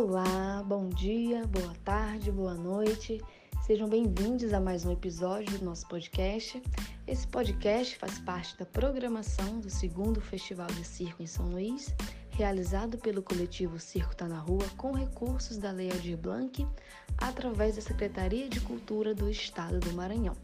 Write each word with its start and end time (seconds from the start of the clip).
Olá, 0.00 0.62
bom 0.64 0.88
dia, 0.88 1.44
boa 1.48 1.74
tarde, 1.84 2.30
boa 2.30 2.54
noite. 2.54 3.20
Sejam 3.66 3.88
bem-vindos 3.88 4.52
a 4.52 4.60
mais 4.60 4.84
um 4.84 4.92
episódio 4.92 5.58
do 5.58 5.64
nosso 5.64 5.88
podcast. 5.88 6.62
Esse 7.04 7.26
podcast 7.26 7.98
faz 7.98 8.16
parte 8.20 8.56
da 8.56 8.64
programação 8.64 9.58
do 9.58 9.68
segundo 9.68 10.20
Festival 10.20 10.68
de 10.68 10.84
Circo 10.84 11.20
em 11.20 11.26
São 11.26 11.46
Luís, 11.46 11.92
realizado 12.30 12.96
pelo 12.96 13.24
coletivo 13.24 13.80
Circo 13.80 14.14
Tá 14.14 14.28
na 14.28 14.38
Rua 14.38 14.64
com 14.76 14.92
recursos 14.92 15.58
da 15.58 15.72
Lei 15.72 15.90
Aldir 15.90 16.16
Blanc, 16.16 16.64
através 17.16 17.74
da 17.74 17.82
Secretaria 17.82 18.48
de 18.48 18.60
Cultura 18.60 19.12
do 19.12 19.28
Estado 19.28 19.80
do 19.80 19.92
Maranhão. 19.94 20.36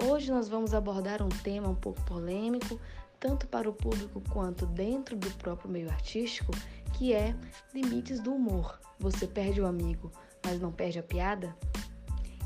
Hoje 0.00 0.30
nós 0.30 0.48
vamos 0.48 0.72
abordar 0.72 1.24
um 1.24 1.28
tema 1.28 1.68
um 1.68 1.74
pouco 1.74 2.00
polêmico, 2.04 2.78
tanto 3.18 3.48
para 3.48 3.68
o 3.68 3.72
público 3.72 4.22
quanto 4.30 4.64
dentro 4.64 5.16
do 5.16 5.30
próprio 5.38 5.68
meio 5.68 5.90
artístico, 5.90 6.52
que 6.94 7.12
é 7.12 7.34
limites 7.74 8.20
do 8.20 8.34
humor. 8.34 8.80
Você 8.98 9.26
perde 9.26 9.60
o 9.60 9.66
amigo, 9.66 10.10
mas 10.44 10.60
não 10.60 10.72
perde 10.72 10.98
a 10.98 11.02
piada? 11.02 11.54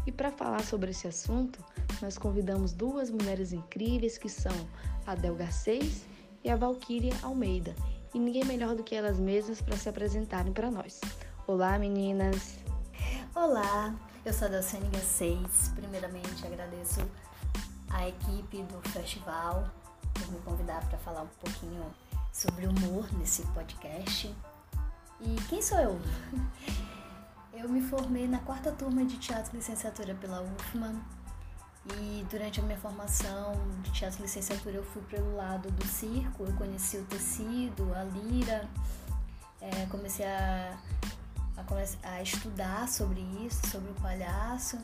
E 0.06 0.12
para 0.12 0.30
falar 0.30 0.62
sobre 0.64 0.90
esse 0.90 1.06
assunto, 1.06 1.62
nós 2.00 2.16
convidamos 2.18 2.72
duas 2.72 3.10
mulheres 3.10 3.52
incríveis 3.52 4.18
que 4.18 4.28
são 4.28 4.52
a 5.06 5.14
Del 5.14 5.36
Garcês 5.36 6.04
e 6.42 6.50
a 6.50 6.56
Valquíria 6.56 7.14
Almeida. 7.22 7.74
E 8.12 8.18
ninguém 8.18 8.44
melhor 8.44 8.74
do 8.74 8.82
que 8.82 8.94
elas 8.94 9.18
mesmas 9.18 9.60
para 9.60 9.76
se 9.76 9.88
apresentarem 9.88 10.52
para 10.52 10.70
nós. 10.70 11.00
Olá, 11.46 11.78
meninas! 11.78 12.58
Olá, 13.34 13.94
eu 14.24 14.32
sou 14.32 14.48
a 14.48 14.50
Delciane 14.50 14.88
Garcês. 14.88 15.70
Primeiramente, 15.76 16.44
agradeço 16.44 17.00
a 17.90 18.08
equipe 18.08 18.62
do 18.64 18.80
festival 18.90 19.68
por 20.14 20.32
me 20.32 20.38
convidar 20.40 20.88
para 20.88 20.98
falar 20.98 21.22
um 21.22 21.28
pouquinho 21.40 21.84
sobre 22.32 22.66
humor 22.66 23.08
nesse 23.18 23.42
podcast. 23.48 24.34
E 25.20 25.36
quem 25.48 25.60
sou 25.60 25.78
eu? 25.78 26.00
Eu 27.52 27.68
me 27.68 27.82
formei 27.82 28.26
na 28.26 28.38
quarta 28.38 28.72
turma 28.72 29.04
de 29.04 29.18
teatro 29.18 29.54
licenciatura 29.54 30.14
pela 30.14 30.40
UFMA 30.40 30.94
e 31.98 32.24
durante 32.30 32.60
a 32.60 32.62
minha 32.62 32.78
formação 32.78 33.54
de 33.82 33.90
teatro 33.90 34.22
licenciatura 34.22 34.76
eu 34.76 34.84
fui 34.84 35.02
pelo 35.02 35.34
lado 35.36 35.70
do 35.70 35.86
circo, 35.86 36.44
eu 36.44 36.52
conheci 36.54 36.96
o 36.96 37.04
tecido, 37.04 37.92
a 37.94 38.04
lira, 38.04 38.66
é, 39.60 39.84
comecei 39.86 40.24
a, 40.24 40.78
a, 41.56 42.08
a 42.10 42.22
estudar 42.22 42.88
sobre 42.88 43.20
isso, 43.44 43.66
sobre 43.68 43.90
o 43.90 43.94
palhaço. 43.94 44.78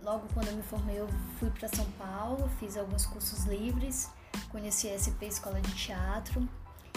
Logo 0.00 0.26
quando 0.34 0.48
eu 0.48 0.56
me 0.56 0.62
formei 0.62 0.98
eu 0.98 1.08
fui 1.38 1.50
para 1.50 1.68
São 1.68 1.84
Paulo, 1.92 2.48
fiz 2.58 2.76
alguns 2.76 3.06
cursos 3.06 3.44
livres 3.44 4.10
conheci 4.50 4.88
a 4.88 4.98
SP 4.98 5.26
Escola 5.26 5.60
de 5.60 5.74
Teatro 5.74 6.48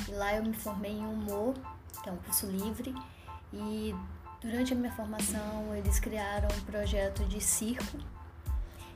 e 0.08 0.12
lá 0.12 0.36
eu 0.36 0.44
me 0.44 0.54
formei 0.54 0.92
em 0.92 1.06
humor, 1.06 1.54
que 2.02 2.10
é 2.10 2.12
um 2.12 2.18
curso 2.18 2.48
livre, 2.48 2.94
e 3.54 3.96
durante 4.42 4.74
a 4.74 4.76
minha 4.76 4.92
formação 4.92 5.76
eles 5.76 6.00
criaram 6.00 6.48
um 6.58 6.62
projeto 6.62 7.24
de 7.26 7.40
circo 7.40 7.98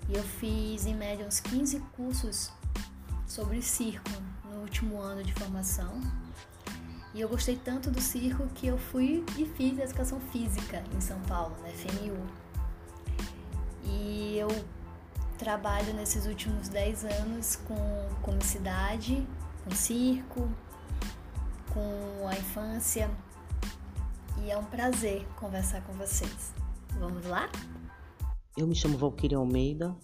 e 0.07 0.15
eu 0.15 0.23
fiz 0.23 0.85
em 0.85 0.95
média 0.95 1.25
uns 1.25 1.39
15 1.39 1.79
cursos 1.95 2.51
sobre 3.27 3.61
circo 3.61 4.09
no 4.45 4.61
último 4.61 4.99
ano 4.99 5.23
de 5.23 5.33
formação. 5.33 5.99
E 7.13 7.21
eu 7.21 7.29
gostei 7.29 7.55
tanto 7.55 7.89
do 7.89 8.01
circo 8.01 8.45
que 8.55 8.67
eu 8.67 8.77
fui 8.77 9.23
e 9.37 9.45
fiz 9.45 9.79
educação 9.79 10.19
física 10.31 10.83
em 10.93 10.99
São 10.99 11.19
Paulo, 11.21 11.55
na 11.61 11.69
FMU. 11.69 12.27
E 13.85 14.37
eu 14.37 14.49
trabalho 15.35 15.93
nesses 15.93 16.25
últimos 16.25 16.69
10 16.69 17.05
anos 17.05 17.55
com 17.67 18.09
comicidade, 18.21 19.25
com 19.63 19.71
circo, 19.71 20.49
com 21.73 22.27
a 22.27 22.33
infância 22.33 23.09
e 24.43 24.51
é 24.51 24.57
um 24.57 24.63
prazer 24.63 25.25
conversar 25.35 25.81
com 25.81 25.93
vocês. 25.93 26.53
Vamos 26.99 27.25
lá? 27.25 27.49
Eu 28.55 28.67
me 28.67 28.75
chamo 28.75 28.97
Valquíria 28.97 29.37
Almeida, 29.37 29.95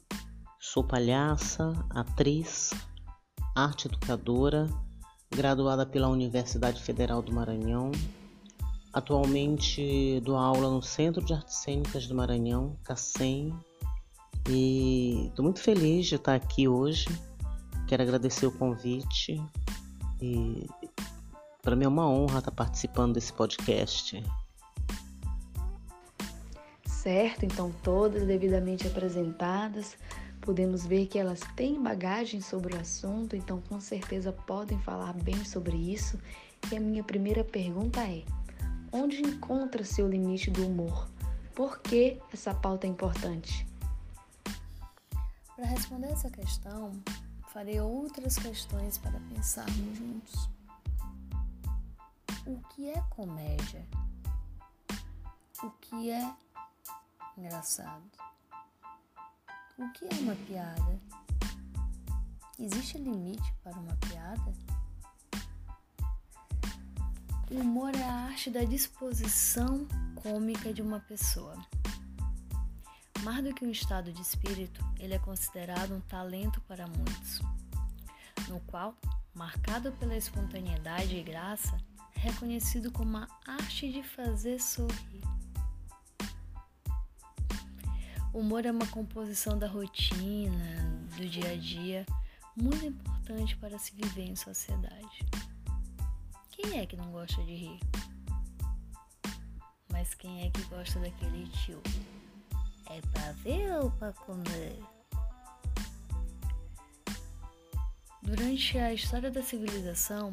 sou 0.60 0.84
palhaça, 0.84 1.74
atriz, 1.90 2.72
arte 3.56 3.88
educadora, 3.88 4.68
graduada 5.30 5.86
pela 5.86 6.10
Universidade 6.10 6.82
Federal 6.82 7.22
do 7.22 7.32
Maranhão. 7.32 7.92
Atualmente 8.92 10.20
dou 10.26 10.36
aula 10.36 10.70
no 10.70 10.82
Centro 10.82 11.24
de 11.24 11.34
Artes 11.34 11.56
Cênicas 11.56 12.08
do 12.08 12.16
Maranhão, 12.16 12.78
CACEM, 12.84 13.58
e 14.50 15.28
estou 15.28 15.44
muito 15.44 15.62
feliz 15.62 16.08
de 16.08 16.16
estar 16.16 16.36
aqui 16.36 16.68
hoje. 16.68 17.08
Quero 17.88 18.04
agradecer 18.04 18.46
o 18.46 18.52
convite 18.52 19.42
e 20.22 20.68
para 21.62 21.76
mim 21.76 21.86
é 21.86 21.88
uma 21.88 22.08
honra 22.10 22.40
estar 22.40 22.52
participando 22.52 23.14
desse 23.14 23.34
podcast. 23.34 24.24
Certo, 26.86 27.46
então 27.46 27.72
todas 27.84 28.26
devidamente 28.26 28.88
apresentadas, 28.88 29.98
podemos 30.40 30.86
ver 30.86 31.08
que 31.08 31.18
elas 31.18 31.40
têm 31.56 31.82
bagagem 31.82 32.42
sobre 32.42 32.76
o 32.76 32.80
assunto, 32.80 33.36
então 33.36 33.62
com 33.68 33.80
certeza 33.80 34.32
podem 34.32 34.80
falar 34.80 35.14
bem 35.14 35.44
sobre 35.44 35.76
isso. 35.76 36.20
E 36.72 36.78
a 36.78 36.80
minha 36.80 37.04
primeira 37.04 37.44
pergunta 37.44 38.02
é: 38.02 38.24
onde 38.92 39.22
encontra-se 39.22 40.02
o 40.02 40.08
limite 40.08 40.52
do 40.52 40.68
humor? 40.68 41.10
Por 41.56 41.80
que 41.80 42.20
essa 42.32 42.54
pauta 42.54 42.86
é 42.86 42.90
importante? 42.90 43.71
Para 45.62 45.70
responder 45.70 46.08
essa 46.08 46.28
questão, 46.28 46.92
farei 47.54 47.80
outras 47.80 48.36
questões 48.36 48.98
para 48.98 49.20
pensarmos 49.30 49.96
juntos. 49.96 50.50
O 52.48 52.60
que 52.70 52.90
é 52.90 53.00
comédia? 53.12 53.88
O 55.62 55.70
que 55.70 56.10
é 56.10 56.34
engraçado? 57.38 58.02
O 59.78 59.88
que 59.92 60.06
é 60.06 60.20
uma 60.22 60.36
piada? 60.48 61.00
Existe 62.58 62.98
limite 62.98 63.54
para 63.64 63.78
uma 63.78 63.96
piada? 63.98 64.54
O 67.52 67.60
humor 67.60 67.96
é 67.96 68.04
a 68.04 68.14
arte 68.26 68.50
da 68.50 68.64
disposição 68.64 69.88
cômica 70.24 70.74
de 70.74 70.82
uma 70.82 71.02
pessoa. 71.02 71.56
Mais 73.24 73.44
do 73.44 73.54
que 73.54 73.64
um 73.64 73.70
estado 73.70 74.12
de 74.12 74.20
espírito, 74.20 74.84
ele 75.00 75.14
é 75.14 75.20
considerado 75.20 75.94
um 75.94 76.02
talento 76.02 76.60
para 76.62 76.88
muitos, 76.88 77.40
no 78.48 78.60
qual, 78.62 78.96
marcado 79.36 79.92
pela 79.94 80.18
espontaneidade 80.18 81.16
e 81.16 81.22
graça, 81.22 81.78
é 82.16 82.20
reconhecido 82.20 82.92
como 82.92 83.18
a 83.18 83.28
arte 83.46 83.92
de 83.92 84.02
fazer 84.02 84.60
sorrir. 84.60 85.22
O 88.34 88.40
humor 88.40 88.66
é 88.66 88.72
uma 88.72 88.88
composição 88.88 89.56
da 89.58 89.68
rotina, 89.68 91.06
do 91.16 91.30
dia 91.30 91.52
a 91.52 91.56
dia, 91.56 92.06
muito 92.56 92.84
importante 92.84 93.56
para 93.58 93.78
se 93.78 93.94
viver 93.94 94.24
em 94.24 94.36
sociedade. 94.36 95.26
Quem 96.50 96.80
é 96.80 96.88
que 96.88 96.96
não 96.96 97.12
gosta 97.12 97.44
de 97.44 97.54
rir? 97.54 97.80
Mas 99.92 100.16
quem 100.16 100.48
é 100.48 100.50
que 100.50 100.64
gosta 100.64 101.00
daquele 101.00 101.48
tio? 101.50 101.82
É 102.94 103.00
pra 103.00 103.32
ver 103.32 103.72
ou 103.82 103.90
pra 103.92 104.12
comer? 104.12 104.84
Durante 108.22 108.78
a 108.78 108.94
história 108.94 109.32
da 109.32 109.42
civilização, 109.42 110.30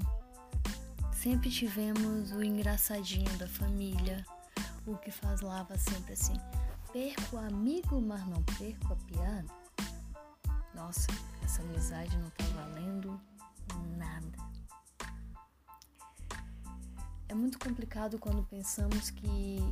sempre 1.12 1.50
tivemos 1.50 2.32
o 2.32 2.42
engraçadinho 2.42 3.30
da 3.38 3.46
família, 3.46 4.26
o 4.84 4.96
que 4.96 5.12
falava 5.12 5.78
sempre 5.78 6.14
assim: 6.14 6.34
perco 6.92 7.36
o 7.36 7.38
amigo, 7.38 8.00
mas 8.00 8.26
não 8.26 8.42
perco 8.42 8.92
a 8.92 8.96
piada. 8.96 9.54
Nossa, 10.75 11.06
essa 11.44 11.62
amizade 11.62 12.16
não 12.19 12.30
tá 12.30 12.44
valendo 12.56 13.20
nada. 13.96 14.37
É 17.28 17.34
muito 17.34 17.56
complicado 17.56 18.19
quando 18.19 18.43
pensamos 18.43 19.11
que 19.11 19.62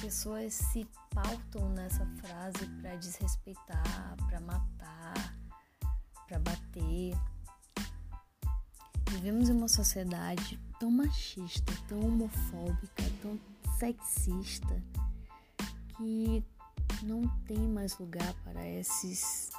pessoas 0.00 0.54
se 0.54 0.88
pautam 1.10 1.68
nessa 1.70 2.06
frase 2.16 2.66
para 2.80 2.96
desrespeitar, 2.96 4.16
para 4.26 4.40
matar, 4.40 5.36
para 6.26 6.38
bater. 6.38 7.14
Vivemos 9.10 9.50
em 9.50 9.52
uma 9.52 9.68
sociedade 9.68 10.58
tão 10.78 10.90
machista, 10.90 11.72
tão 11.86 12.00
homofóbica, 12.00 13.02
tão 13.20 13.38
sexista, 13.78 14.82
que 15.96 16.42
não 17.02 17.28
tem 17.46 17.58
mais 17.58 17.98
lugar 17.98 18.32
para 18.42 18.66
esses 18.66 19.50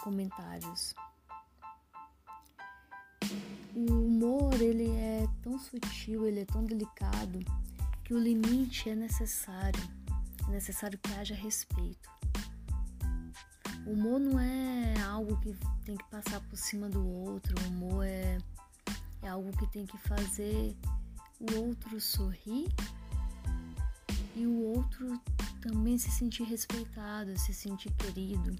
comentários. 0.00 0.94
O 3.74 3.92
humor, 3.92 4.60
ele 4.60 4.90
é 4.90 5.26
tão 5.42 5.58
sutil, 5.58 6.26
ele 6.26 6.40
é 6.40 6.44
tão 6.44 6.64
delicado 6.64 7.40
que 8.10 8.14
o 8.14 8.18
limite 8.18 8.90
é 8.90 8.96
necessário, 8.96 9.80
é 10.48 10.50
necessário 10.50 10.98
que 10.98 11.12
haja 11.12 11.32
respeito. 11.32 12.10
O 13.86 13.92
humor 13.92 14.18
não 14.18 14.36
é 14.40 15.00
algo 15.02 15.36
que 15.36 15.56
tem 15.84 15.96
que 15.96 16.04
passar 16.10 16.40
por 16.40 16.56
cima 16.56 16.88
do 16.88 17.06
outro, 17.06 17.54
o 17.62 17.68
humor 17.68 18.04
é, 18.04 18.36
é 19.22 19.28
algo 19.28 19.56
que 19.56 19.64
tem 19.68 19.86
que 19.86 19.96
fazer 19.96 20.76
o 21.38 21.60
outro 21.60 22.00
sorrir 22.00 22.66
e 24.34 24.44
o 24.44 24.60
outro 24.60 25.20
também 25.60 25.96
se 25.96 26.10
sentir 26.10 26.42
respeitado, 26.42 27.38
se 27.38 27.54
sentir 27.54 27.92
querido. 27.92 28.56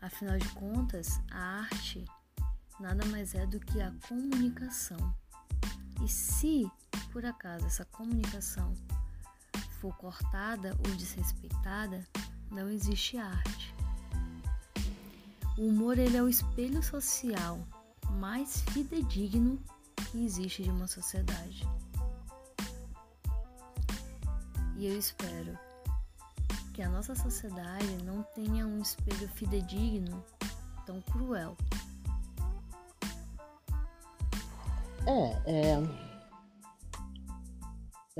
Afinal 0.00 0.38
de 0.38 0.48
contas, 0.50 1.20
a 1.32 1.62
arte 1.62 2.04
nada 2.78 3.04
mais 3.06 3.34
é 3.34 3.44
do 3.46 3.58
que 3.58 3.82
a 3.82 3.92
comunicação. 4.06 5.12
E 6.04 6.08
se, 6.08 6.70
por 7.12 7.24
acaso, 7.24 7.66
essa 7.66 7.84
comunicação 7.86 8.72
for 9.80 9.94
cortada 9.96 10.76
ou 10.86 10.94
desrespeitada, 10.96 12.06
não 12.50 12.68
existe 12.68 13.16
arte. 13.16 13.74
O 15.58 15.68
humor 15.68 15.98
ele 15.98 16.16
é 16.16 16.22
o 16.22 16.28
espelho 16.28 16.82
social 16.82 17.58
mais 18.12 18.62
fidedigno 18.70 19.58
que 20.10 20.24
existe 20.24 20.62
de 20.62 20.70
uma 20.70 20.86
sociedade. 20.86 21.68
E 24.76 24.86
eu 24.86 24.98
espero 24.98 25.58
que 26.72 26.82
a 26.82 26.88
nossa 26.88 27.14
sociedade 27.14 28.02
não 28.04 28.22
tenha 28.34 28.66
um 28.66 28.80
espelho 28.80 29.28
fidedigno 29.28 30.24
tão 30.86 31.00
cruel. 31.02 31.56
É, 35.06 35.42
é, 35.46 36.09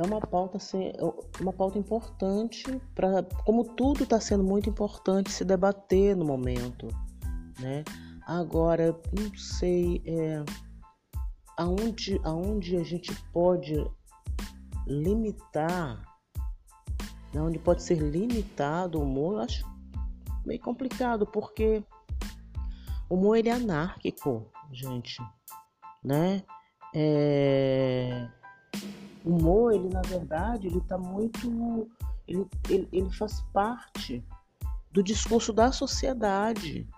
é 0.01 0.07
uma 0.07 0.21
pauta 0.21 0.57
assim, 0.57 0.89
é 0.89 1.43
uma 1.43 1.53
pauta 1.53 1.79
importante 1.79 2.65
para 2.95 3.23
como 3.45 3.65
tudo 3.65 4.05
está 4.05 4.19
sendo 4.19 4.43
muito 4.43 4.69
importante 4.69 5.31
se 5.31 5.45
debater 5.45 6.17
no 6.17 6.25
momento, 6.25 6.89
né? 7.59 7.85
Agora, 8.27 8.99
não 9.13 9.37
sei 9.37 10.03
é, 10.07 10.45
aonde, 11.57 12.21
aonde 12.25 12.77
a 12.77 12.83
gente 12.83 13.15
pode 13.33 13.75
limitar, 14.87 16.03
né, 17.35 17.43
onde 17.43 17.59
pode 17.59 17.83
ser 17.83 17.97
limitado 17.99 18.99
o 18.99 19.03
humor, 19.03 19.35
eu 19.35 19.41
acho 19.41 19.71
meio 20.47 20.61
complicado, 20.61 21.27
porque 21.27 21.85
o 23.09 23.17
humor 23.17 23.37
ele 23.37 23.51
é 23.51 23.53
anárquico, 23.53 24.51
gente, 24.73 25.21
né? 26.03 26.43
É... 26.95 28.29
Humor, 29.25 29.73
ele 29.73 29.89
na 29.89 30.03
verdade, 30.03 30.67
ele 30.67 30.81
tá 30.83 30.97
muito. 30.99 31.89
Ele, 32.27 32.47
ele, 32.69 32.89
ele 32.93 33.11
faz 33.11 33.43
parte 33.53 34.25
do 34.93 35.03
discurso 35.03 35.53
da 35.53 35.73
sociedade 35.73 36.89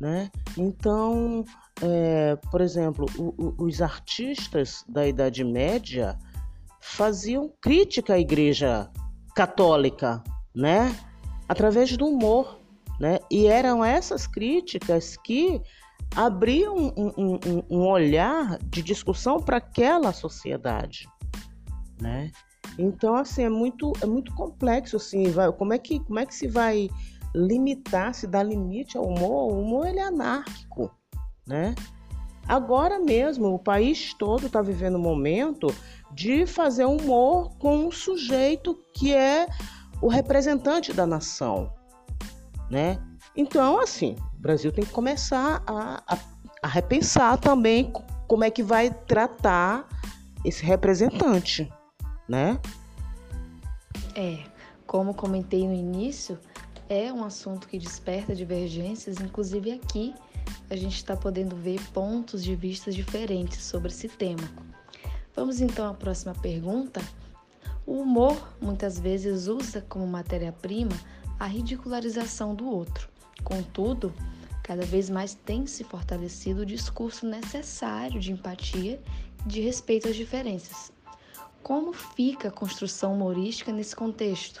né? 0.00 0.30
Então, 0.56 1.44
é, 1.82 2.34
por 2.50 2.62
exemplo, 2.62 3.06
o, 3.18 3.34
o, 3.36 3.64
os 3.66 3.82
artistas 3.82 4.82
da 4.88 5.06
Idade 5.06 5.44
Média 5.44 6.18
faziam 6.80 7.52
crítica 7.60 8.14
à 8.14 8.18
Igreja 8.18 8.90
Católica, 9.36 10.24
né? 10.54 10.96
Através 11.46 11.94
do 11.98 12.06
humor, 12.06 12.58
né? 12.98 13.18
E 13.30 13.46
eram 13.46 13.84
essas 13.84 14.26
críticas 14.26 15.18
que 15.18 15.60
abriam 16.16 16.74
um, 16.96 17.12
um, 17.16 17.62
um 17.68 17.86
olhar 17.86 18.58
de 18.64 18.82
discussão 18.82 19.38
para 19.38 19.58
aquela 19.58 20.14
sociedade, 20.14 21.06
né? 22.00 22.30
Então, 22.78 23.14
assim, 23.14 23.42
é 23.42 23.48
muito, 23.48 23.92
é 24.00 24.06
muito 24.06 24.34
complexo, 24.34 24.96
assim, 24.96 25.30
vai, 25.30 25.50
como, 25.52 25.72
é 25.72 25.78
que, 25.78 26.00
como 26.00 26.18
é 26.18 26.26
que 26.26 26.34
se 26.34 26.46
vai 26.46 26.88
limitar, 27.34 28.14
se 28.14 28.26
dar 28.26 28.42
limite 28.42 28.96
ao 28.96 29.06
humor, 29.06 29.52
o 29.52 29.60
humor 29.60 29.86
ele 29.86 29.98
é 30.00 30.04
anárquico, 30.04 30.90
né? 31.46 31.74
Agora 32.48 32.98
mesmo, 32.98 33.54
o 33.54 33.58
país 33.58 34.14
todo 34.14 34.46
está 34.46 34.60
vivendo 34.60 34.96
um 34.96 35.02
momento 35.02 35.68
de 36.12 36.46
fazer 36.46 36.84
humor 36.84 37.50
com 37.58 37.86
um 37.86 37.92
sujeito 37.92 38.76
que 38.94 39.14
é 39.14 39.46
o 40.02 40.08
representante 40.08 40.92
da 40.92 41.06
nação, 41.06 41.72
né? 42.68 42.98
Então, 43.36 43.78
assim, 43.78 44.16
o 44.34 44.40
Brasil 44.40 44.72
tem 44.72 44.84
que 44.84 44.90
começar 44.90 45.62
a, 45.66 46.02
a, 46.06 46.18
a 46.62 46.68
repensar 46.68 47.38
também 47.38 47.92
como 48.26 48.42
é 48.42 48.50
que 48.50 48.62
vai 48.62 48.90
tratar 48.90 49.86
esse 50.44 50.64
representante, 50.64 51.70
né? 52.30 52.60
É, 54.14 54.44
como 54.86 55.12
comentei 55.12 55.66
no 55.66 55.74
início, 55.74 56.38
é 56.88 57.12
um 57.12 57.24
assunto 57.24 57.66
que 57.66 57.76
desperta 57.76 58.36
divergências, 58.36 59.20
inclusive 59.20 59.72
aqui 59.72 60.14
a 60.70 60.76
gente 60.76 60.94
está 60.94 61.16
podendo 61.16 61.56
ver 61.56 61.80
pontos 61.88 62.44
de 62.44 62.54
vista 62.54 62.92
diferentes 62.92 63.64
sobre 63.64 63.88
esse 63.88 64.08
tema. 64.08 64.48
Vamos 65.34 65.60
então 65.60 65.90
à 65.90 65.94
próxima 65.94 66.32
pergunta. 66.36 67.02
O 67.84 67.94
humor 67.94 68.56
muitas 68.60 69.00
vezes 69.00 69.48
usa 69.48 69.84
como 69.88 70.06
matéria-prima 70.06 70.96
a 71.38 71.46
ridicularização 71.46 72.54
do 72.54 72.68
outro. 72.68 73.08
Contudo, 73.42 74.14
cada 74.62 74.86
vez 74.86 75.10
mais 75.10 75.34
tem 75.34 75.66
se 75.66 75.82
fortalecido 75.82 76.62
o 76.62 76.66
discurso 76.66 77.26
necessário 77.26 78.20
de 78.20 78.30
empatia 78.30 79.02
e 79.44 79.48
de 79.48 79.60
respeito 79.60 80.08
às 80.08 80.14
diferenças. 80.14 80.92
Como 81.62 81.92
fica 81.92 82.48
a 82.48 82.52
construção 82.52 83.12
humorística 83.14 83.72
nesse 83.72 83.94
contexto? 83.94 84.60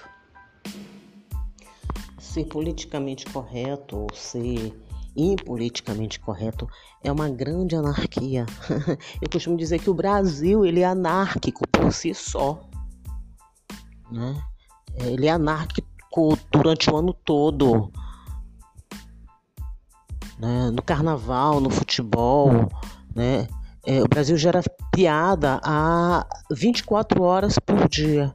ser 2.30 2.44
politicamente 2.44 3.26
correto 3.26 3.98
ou 3.98 4.08
ser 4.14 4.72
impoliticamente 5.16 6.20
correto 6.20 6.68
é 7.02 7.10
uma 7.10 7.28
grande 7.28 7.74
anarquia. 7.74 8.46
Eu 9.20 9.28
costumo 9.30 9.56
dizer 9.56 9.80
que 9.80 9.90
o 9.90 9.94
Brasil 9.94 10.64
ele 10.64 10.80
é 10.80 10.86
anárquico 10.86 11.66
por 11.68 11.92
si 11.92 12.14
só, 12.14 12.60
né? 14.10 14.40
Ele 14.94 15.26
é 15.26 15.30
anárquico 15.30 16.38
durante 16.52 16.90
o 16.90 16.96
ano 16.96 17.12
todo, 17.12 17.90
né? 20.38 20.70
No 20.70 20.82
carnaval, 20.82 21.60
no 21.60 21.70
futebol, 21.70 22.68
né? 23.14 23.48
É, 23.86 24.02
o 24.02 24.08
Brasil 24.08 24.36
gera 24.36 24.62
piada 24.92 25.60
a 25.64 26.26
24 26.50 27.22
horas 27.22 27.58
por 27.58 27.88
dia 27.88 28.34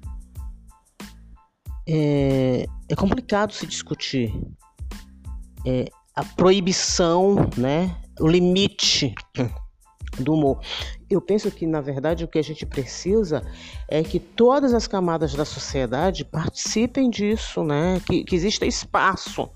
é, 1.87 2.65
é 2.89 2.95
complicado 2.95 3.53
se 3.53 3.67
discutir 3.67 4.33
é, 5.65 5.85
a 6.15 6.23
proibição, 6.23 7.35
né, 7.57 7.95
o 8.19 8.27
limite 8.27 9.13
do 10.19 10.33
humor. 10.33 10.59
Eu 11.09 11.21
penso 11.21 11.51
que, 11.51 11.67
na 11.67 11.81
verdade, 11.81 12.23
o 12.23 12.27
que 12.27 12.39
a 12.39 12.43
gente 12.43 12.65
precisa 12.65 13.43
é 13.87 14.01
que 14.01 14.19
todas 14.19 14.73
as 14.73 14.87
camadas 14.87 15.35
da 15.35 15.45
sociedade 15.45 16.25
participem 16.25 17.09
disso, 17.09 17.63
né? 17.63 18.01
que, 18.07 18.23
que 18.23 18.35
exista 18.35 18.65
espaço 18.65 19.49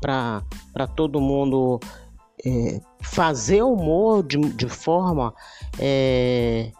para 0.00 0.86
todo 0.96 1.20
mundo 1.20 1.80
é, 2.44 2.80
fazer 3.02 3.62
humor 3.62 4.22
de, 4.22 4.38
de 4.38 4.68
forma 4.68 5.34
é, 5.78 6.70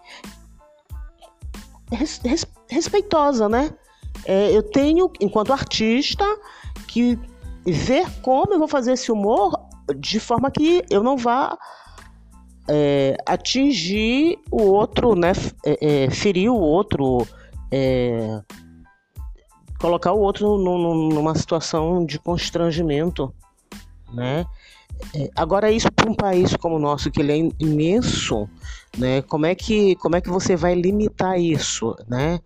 res, 1.92 2.20
respeitosa, 2.68 3.48
né? 3.48 3.74
é, 4.24 4.56
eu 4.56 4.62
tenho, 4.62 5.10
enquanto 5.20 5.52
artista, 5.52 6.24
que 6.86 7.18
ver 7.64 8.06
como 8.22 8.52
eu 8.52 8.58
vou 8.58 8.68
fazer 8.68 8.92
esse 8.92 9.10
humor 9.10 9.52
de 9.96 10.20
forma 10.20 10.50
que 10.50 10.84
eu 10.90 11.02
não 11.02 11.16
vá 11.16 11.56
é, 12.68 13.16
atingir 13.26 14.38
o 14.50 14.62
outro, 14.62 15.14
né, 15.14 15.32
é, 15.64 16.04
é, 16.04 16.10
ferir 16.10 16.50
o 16.50 16.58
outro, 16.58 17.26
é, 17.70 18.40
colocar 19.80 20.12
o 20.12 20.20
outro 20.20 20.58
numa 20.58 21.34
situação 21.34 22.04
de 22.04 22.18
constrangimento, 22.18 23.32
né? 24.12 24.44
É, 25.14 25.30
agora 25.37 25.71
isso 25.71 25.90
para 25.92 26.11
um 26.11 26.14
país 26.14 26.54
como 26.57 26.76
o 26.76 26.78
nosso 26.78 27.11
que 27.11 27.21
ele 27.21 27.33
é 27.33 27.50
imenso, 27.59 28.49
né? 28.97 29.23
Como 29.23 29.47
é 29.47 29.54
que 29.54 29.97
como 29.97 30.16
é 30.16 30.21
que 30.21 30.30
você 30.30 30.57
vai 30.57 30.75
limitar 30.75 31.38
isso, 31.40 31.97
né? 32.09 32.40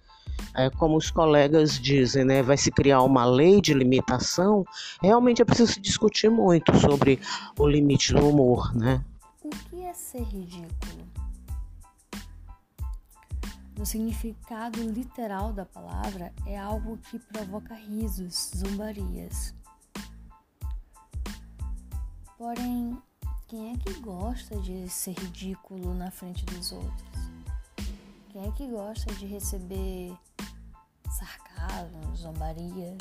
é, 0.54 0.70
como 0.70 0.96
os 0.96 1.10
colegas 1.10 1.78
dizem, 1.78 2.24
né, 2.24 2.42
vai 2.42 2.56
se 2.56 2.70
criar 2.70 3.02
uma 3.02 3.24
lei 3.24 3.60
de 3.60 3.74
limitação, 3.74 4.64
realmente 5.02 5.42
é 5.42 5.44
preciso 5.44 5.80
discutir 5.80 6.30
muito 6.30 6.74
sobre 6.78 7.20
o 7.58 7.66
limite 7.66 8.14
do 8.14 8.28
humor, 8.28 8.74
né? 8.74 9.04
O 9.42 9.50
que 9.50 9.82
é 9.82 9.92
ser 9.92 10.22
ridículo? 10.22 11.04
No 13.76 13.84
significado 13.84 14.80
literal 14.80 15.52
da 15.52 15.64
palavra, 15.64 16.32
é 16.46 16.56
algo 16.56 16.96
que 17.10 17.18
provoca 17.18 17.74
risos, 17.74 18.52
zombarias. 18.56 19.52
Porém, 22.44 23.02
quem 23.48 23.72
é 23.72 23.78
que 23.78 24.00
gosta 24.00 24.54
de 24.60 24.86
ser 24.86 25.12
ridículo 25.12 25.94
na 25.94 26.10
frente 26.10 26.44
dos 26.44 26.72
outros? 26.72 27.18
Quem 28.28 28.46
é 28.46 28.52
que 28.52 28.66
gosta 28.66 29.10
de 29.14 29.24
receber 29.24 30.14
sarcasmo, 31.10 32.14
zombaria? 32.14 32.98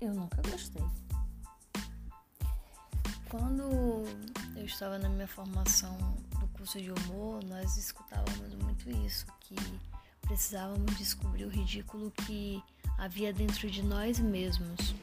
Eu 0.00 0.12
nunca 0.12 0.42
gostei. 0.42 0.82
Quando 3.30 3.62
eu 4.56 4.64
estava 4.64 4.98
na 4.98 5.08
minha 5.08 5.28
formação 5.28 5.96
do 6.40 6.48
curso 6.48 6.80
de 6.82 6.90
humor, 6.90 7.40
nós 7.44 7.76
escutávamos 7.76 8.56
muito 8.56 8.90
isso, 9.06 9.24
que 9.38 9.54
precisávamos 10.22 10.98
descobrir 10.98 11.44
o 11.44 11.48
ridículo 11.48 12.10
que 12.10 12.60
havia 12.98 13.32
dentro 13.32 13.70
de 13.70 13.84
nós 13.84 14.18
mesmos. 14.18 14.96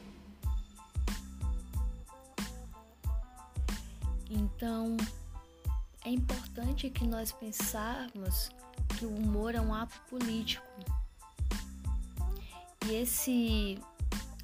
Então, 4.46 4.96
é 6.04 6.10
importante 6.10 6.88
que 6.88 7.04
nós 7.04 7.32
pensarmos 7.32 8.50
que 8.96 9.04
o 9.04 9.12
humor 9.12 9.56
é 9.56 9.60
um 9.60 9.74
ato 9.74 10.00
político. 10.08 10.64
E 12.86 12.94
esse 12.94 13.76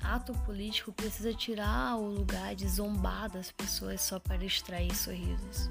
ato 0.02 0.34
político 0.40 0.92
precisa 0.92 1.32
tirar 1.32 1.96
o 1.96 2.08
lugar 2.08 2.56
de 2.56 2.68
zombar 2.68 3.30
das 3.30 3.52
pessoas 3.52 4.00
só 4.00 4.18
para 4.18 4.44
extrair 4.44 4.92
sorrisos. 4.92 5.70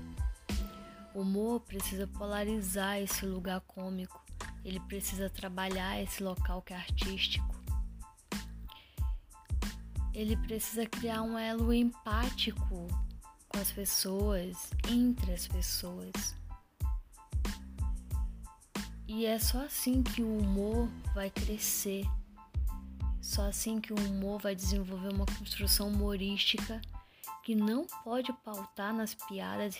O 1.13 1.21
humor 1.21 1.59
precisa 1.59 2.07
polarizar 2.07 2.99
esse 2.99 3.25
lugar 3.25 3.59
cômico, 3.61 4.23
ele 4.63 4.79
precisa 4.81 5.29
trabalhar 5.29 6.01
esse 6.01 6.23
local 6.23 6.61
que 6.61 6.73
é 6.73 6.77
artístico. 6.77 7.53
Ele 10.13 10.37
precisa 10.37 10.85
criar 10.85 11.21
um 11.21 11.37
elo 11.37 11.73
empático 11.73 12.87
com 13.51 13.59
as 13.59 13.71
pessoas, 13.71 14.71
entre 14.87 15.33
as 15.33 15.47
pessoas. 15.47 16.35
E 19.07 19.25
é 19.25 19.37
só 19.37 19.65
assim 19.65 20.01
que 20.01 20.21
o 20.21 20.37
humor 20.37 20.87
vai 21.13 21.29
crescer. 21.29 22.05
Só 23.21 23.47
assim 23.47 23.81
que 23.81 23.93
o 23.93 23.97
humor 23.97 24.39
vai 24.41 24.55
desenvolver 24.55 25.13
uma 25.13 25.25
construção 25.25 25.89
humorística 25.89 26.81
que 27.43 27.53
não 27.53 27.85
pode 28.03 28.31
pautar 28.43 28.93
nas 28.93 29.13
piadas 29.13 29.75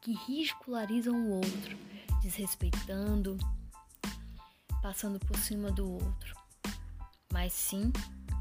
que 0.00 0.12
ridicularizam 0.26 1.14
o 1.14 1.30
outro, 1.36 1.78
desrespeitando, 2.20 3.38
passando 4.82 5.18
por 5.20 5.38
cima 5.38 5.70
do 5.70 5.90
outro. 5.90 6.36
Mas 7.32 7.52
sim, 7.52 7.92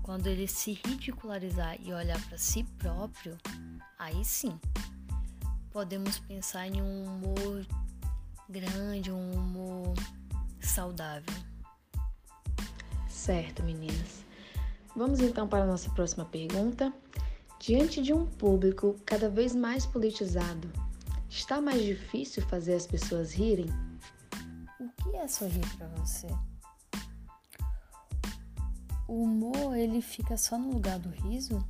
quando 0.04 0.28
ele 0.28 0.48
se 0.48 0.74
ridicularizar 0.86 1.78
e 1.82 1.94
olhar 1.94 2.22
para 2.28 2.38
si 2.38 2.64
próprio, 2.78 3.38
aí 3.98 4.24
sim 4.24 4.60
podemos 5.72 6.20
pensar 6.20 6.68
em 6.68 6.82
um 6.82 7.06
humor 7.06 7.66
grande, 8.48 9.12
um 9.12 9.32
humor 9.32 9.96
saudável. 10.62 11.34
Certo, 13.10 13.64
meninas. 13.64 14.24
Vamos 14.96 15.22
então 15.22 15.48
para 15.48 15.64
a 15.64 15.68
nossa 15.68 15.90
próxima 15.92 16.26
pergunta. 16.26 16.94
Diante 17.60 18.02
de 18.02 18.14
um 18.14 18.26
público 18.26 19.00
cada 19.06 19.30
vez 19.30 19.56
mais 19.56 19.86
politizado, 19.86 20.70
está 21.30 21.62
mais 21.62 21.82
difícil 21.82 22.44
fazer 22.44 22.76
as 22.76 22.86
pessoas 22.86 23.34
rirem? 23.34 23.70
O 24.80 24.90
que 25.02 25.16
é 25.16 25.28
sorrir 25.28 25.66
para 25.78 25.88
você? 25.88 26.28
O 29.08 29.24
humor, 29.24 29.76
ele 29.76 30.02
fica 30.02 30.38
só 30.38 30.58
no 30.58 30.72
lugar 30.72 30.98
do 30.98 31.10
riso? 31.10 31.64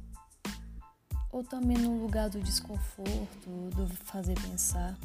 Ou 1.32 1.44
também 1.44 1.78
no 1.78 2.00
lugar 2.02 2.30
do 2.30 2.40
desconforto, 2.40 3.50
do 3.76 3.88
fazer 4.06 4.40
pensar? 4.40 4.96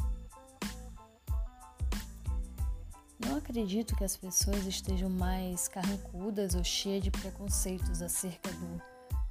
Não 3.19 3.37
acredito 3.37 3.97
que 3.97 4.05
as 4.05 4.17
pessoas 4.17 4.67
estejam 4.67 5.09
mais 5.09 5.69
carrancudas 5.69 6.55
ou 6.55 6.63
cheias 6.63 7.03
de 7.03 7.11
preconceitos 7.11 8.03
acerca 8.03 8.51
do, 8.53 8.83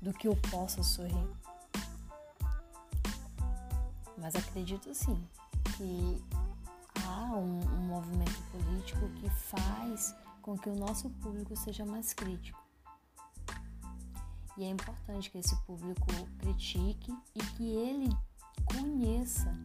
do 0.02 0.14
que 0.14 0.28
eu 0.28 0.36
possa 0.50 0.82
sorrir. 0.82 1.28
Mas 4.18 4.36
acredito 4.36 4.94
sim 4.94 5.24
que 5.78 6.22
há 7.06 7.36
um, 7.36 7.60
um 7.60 7.88
movimento 7.88 8.42
político 8.52 9.08
que 9.10 9.30
faz 9.30 10.16
com 10.42 10.58
que 10.58 10.70
o 10.70 10.76
nosso 10.76 11.10
público 11.10 11.56
seja 11.56 11.86
mais 11.86 12.12
crítico. 12.12 12.67
E 14.58 14.64
é 14.64 14.70
importante 14.70 15.30
que 15.30 15.38
esse 15.38 15.56
público 15.64 16.08
critique 16.40 17.16
e 17.36 17.40
que 17.40 17.76
ele 17.76 18.10
conheça 18.66 19.56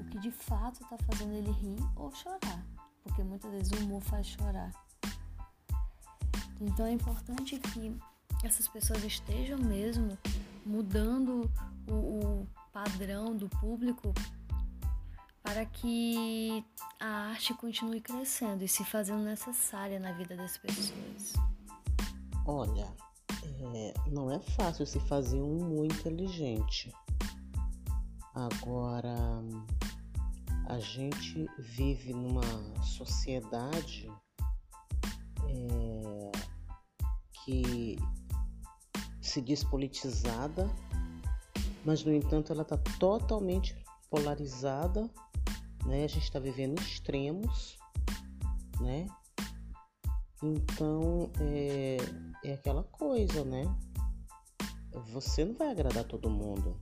o 0.00 0.04
que 0.04 0.18
de 0.18 0.30
fato 0.30 0.82
está 0.82 0.96
fazendo 0.98 1.32
ele 1.32 1.50
rir 1.50 1.78
ou 1.96 2.12
chorar, 2.12 2.64
porque 3.02 3.22
muitas 3.22 3.50
vezes 3.50 3.72
o 3.72 3.84
humor 3.84 4.00
faz 4.02 4.28
chorar. 4.28 4.70
Então 6.60 6.86
é 6.86 6.92
importante 6.92 7.58
que 7.58 7.96
essas 8.44 8.68
pessoas 8.68 9.02
estejam 9.02 9.58
mesmo 9.58 10.16
mudando 10.64 11.50
o, 11.88 11.92
o 11.92 12.48
padrão 12.72 13.36
do 13.36 13.48
público 13.48 14.14
para 15.42 15.64
que 15.64 16.64
a 17.00 17.30
arte 17.30 17.54
continue 17.54 18.00
crescendo 18.00 18.62
e 18.62 18.68
se 18.68 18.84
fazendo 18.84 19.22
necessária 19.22 19.98
na 19.98 20.12
vida 20.12 20.36
das 20.36 20.56
pessoas. 20.58 21.32
Olha, 22.44 22.86
é, 23.74 23.94
não 24.10 24.30
é 24.30 24.38
fácil 24.38 24.86
se 24.86 25.00
fazer 25.00 25.40
um 25.40 25.58
humor 25.58 25.84
inteligente. 25.86 26.92
Agora, 28.34 29.16
a 30.68 30.78
gente 30.78 31.46
vive 31.58 32.12
numa 32.12 32.42
sociedade 32.82 34.08
é, 35.48 36.32
que 37.44 37.96
se 39.20 39.40
diz 39.40 39.64
politizada, 39.64 40.70
mas 41.84 42.04
no 42.04 42.12
entanto 42.12 42.52
ela 42.52 42.62
está 42.62 42.76
totalmente 42.98 43.76
polarizada, 44.10 45.10
né? 45.84 46.04
A 46.04 46.08
gente 46.08 46.24
está 46.24 46.38
vivendo 46.38 46.80
extremos, 46.80 47.76
né? 48.80 49.06
Então 50.42 51.30
é, 51.40 51.96
é 52.44 52.52
aquela 52.54 52.84
coisa, 52.84 53.44
né? 53.44 53.64
Você 55.12 55.44
não 55.44 55.54
vai 55.54 55.70
agradar 55.70 56.04
todo 56.04 56.30
mundo. 56.30 56.80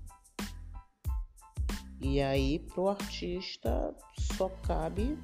E 2.01 2.21
aí 2.21 2.59
pro 2.59 2.89
artista 2.89 3.95
só 4.37 4.49
cabe 4.67 5.19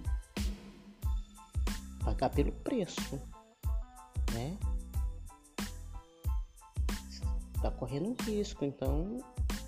pagar 2.03 2.31
pelo 2.31 2.53
preço, 2.53 3.21
né? 4.33 4.59
Tá 7.61 7.71
correndo 7.71 8.09
um 8.09 8.17
risco, 8.25 8.65
então 8.65 9.19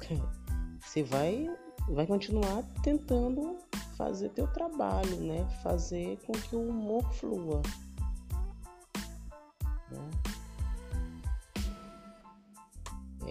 você 0.80 1.02
vai 1.02 1.48
vai 1.90 2.06
continuar 2.06 2.62
tentando 2.82 3.58
fazer 3.96 4.30
teu 4.30 4.48
trabalho, 4.48 5.20
né? 5.20 5.46
Fazer 5.62 6.18
com 6.26 6.32
que 6.32 6.56
o 6.56 6.68
humor 6.68 7.04
flua. 7.12 7.62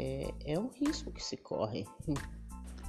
É, 0.04 0.34
é 0.54 0.60
um 0.60 0.68
risco 0.68 1.10
que 1.12 1.24
se 1.24 1.38
corre. 1.38 1.88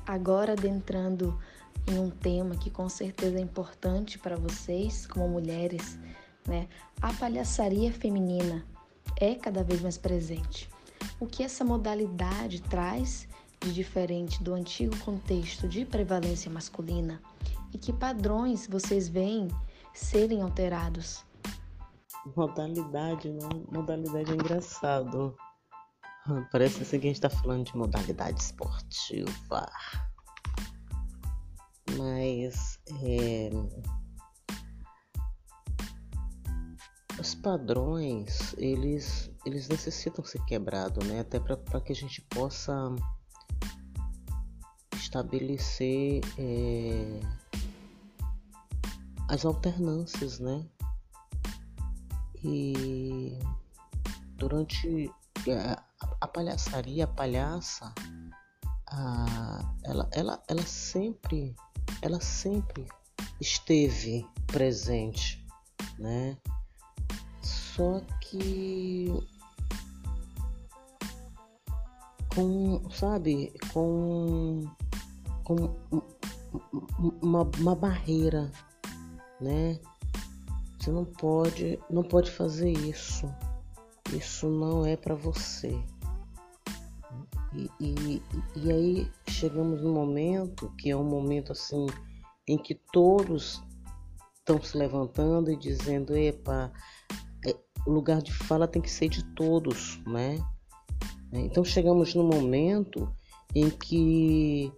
Agora, 0.04 0.54
adentrando 0.54 1.38
em 1.87 1.97
um 1.97 2.11
tema 2.11 2.56
que 2.56 2.71
com 2.71 2.88
certeza 2.88 3.38
é 3.38 3.40
importante 3.40 4.18
para 4.18 4.35
vocês, 4.35 5.06
como 5.06 5.28
mulheres, 5.28 5.97
né? 6.44 6.68
A 7.00 7.12
palhaçaria 7.12 7.92
feminina 7.92 8.66
é 9.21 9.37
cada 9.37 9.62
vez 9.62 9.80
mais 9.80 9.97
presente. 9.97 10.68
O 11.21 11.26
que 11.26 11.44
essa 11.44 11.64
modalidade 11.64 12.61
traz 12.62 13.28
de 13.61 13.73
diferente 13.73 14.42
do 14.42 14.52
antigo 14.52 14.97
contexto 14.99 15.68
de 15.68 15.85
prevalência 15.85 16.50
masculina 16.50 17.23
e 17.73 17.78
que 17.78 17.92
padrões 17.92 18.66
vocês 18.66 19.09
veem 19.09 19.47
serem 19.92 20.42
alterados? 20.42 21.25
Modalidade, 22.35 23.30
né? 23.30 23.49
Modalidade 23.71 24.33
é 24.33 24.35
engraçado. 24.35 25.37
Parece 26.50 26.83
assim 26.83 26.99
que 26.99 27.07
a 27.07 27.11
gente 27.11 27.16
está 27.16 27.31
falando 27.31 27.66
de 27.66 27.76
modalidade 27.76 28.40
esportiva. 28.40 29.71
Mas 31.97 32.78
é, 33.02 33.50
os 37.21 37.35
padrões 37.35 38.54
eles, 38.59 39.31
eles 39.45 39.69
necessitam 39.69 40.25
ser 40.25 40.45
quebrados, 40.45 41.07
né? 41.07 41.21
Até 41.21 41.38
para 41.38 41.81
que 41.81 41.93
a 41.93 41.97
gente 41.97 42.21
possa 42.23 42.95
estabelecer 44.97 46.21
é, 46.38 47.21
as 49.28 49.45
alternâncias, 49.45 50.38
né? 50.38 50.66
E 52.43 53.38
durante 54.37 55.11
a, 56.25 56.28
palhaçaria, 56.28 57.04
a 57.04 57.07
palhaça, 57.07 57.93
a, 58.90 59.75
ela, 59.85 60.09
ela, 60.12 60.43
ela 60.49 60.62
sempre, 60.62 61.54
ela 62.00 62.21
sempre 62.21 62.87
esteve 63.40 64.26
presente, 64.47 65.45
né? 65.99 66.37
Só 67.43 68.00
que 68.21 69.12
com, 72.35 72.90
sabe, 72.90 73.52
com, 73.73 74.62
com 75.45 75.76
uma, 77.21 77.43
uma 77.59 77.75
barreira, 77.75 78.50
né? 79.40 79.78
você 80.78 80.90
não 80.90 81.04
pode, 81.04 81.78
não 81.90 82.02
pode 82.02 82.31
fazer 82.31 82.71
isso. 82.71 83.26
Isso 84.12 84.49
não 84.49 84.85
é 84.85 84.97
para 84.97 85.14
você. 85.14 85.83
E, 87.55 87.71
e, 87.81 88.23
e 88.57 88.73
aí 88.73 89.13
chegamos 89.29 89.81
num 89.81 89.93
momento 89.93 90.73
que 90.77 90.91
é 90.91 90.97
um 90.97 91.05
momento 91.05 91.53
assim 91.53 91.87
em 92.49 92.59
que 92.59 92.75
todos 92.93 93.63
estão 94.39 94.61
se 94.61 94.77
levantando 94.77 95.51
e 95.51 95.57
dizendo, 95.57 96.17
epa, 96.17 96.73
é, 97.47 97.57
o 97.87 97.91
lugar 97.91 98.21
de 98.21 98.33
fala 98.33 98.69
tem 98.69 98.83
que 98.83 98.91
ser 98.91 99.09
de 99.09 99.25
todos, 99.35 100.03
né? 100.07 100.39
Então 101.33 101.65
chegamos 101.65 102.15
no 102.15 102.23
momento 102.23 103.13
em 103.55 103.71
que 103.71 104.73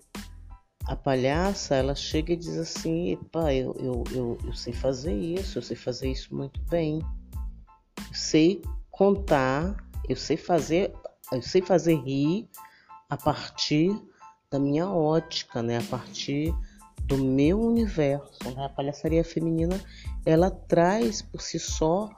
a 0.86 0.94
palhaça 0.94 1.74
ela 1.74 1.94
chega 1.94 2.32
e 2.32 2.36
diz 2.36 2.56
assim, 2.56 3.12
epa, 3.12 3.52
eu, 3.52 3.74
eu, 3.78 4.04
eu, 4.12 4.38
eu 4.44 4.52
sei 4.52 4.72
fazer 4.72 5.12
isso, 5.12 5.58
eu 5.58 5.62
sei 5.62 5.76
fazer 5.76 6.10
isso 6.10 6.34
muito 6.34 6.60
bem, 6.68 7.00
eu 7.98 8.14
sei 8.14 8.62
contar, 8.90 9.76
eu 10.08 10.16
sei 10.16 10.36
fazer, 10.36 10.92
eu 11.32 11.42
sei 11.42 11.60
fazer 11.60 11.96
rir 11.96 12.48
a 13.08 13.16
partir 13.16 13.96
da 14.50 14.58
minha 14.58 14.88
ótica, 14.88 15.62
né? 15.62 15.78
A 15.78 15.82
partir 15.82 16.54
do 17.02 17.18
meu 17.18 17.60
universo. 17.60 18.38
Né? 18.44 18.64
A 18.64 18.68
palhaçaria 18.68 19.24
feminina 19.24 19.80
ela 20.24 20.50
traz 20.50 21.22
por 21.22 21.40
si 21.40 21.58
só 21.58 22.10